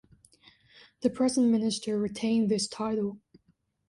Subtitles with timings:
[1.01, 3.19] The present minister retains this title.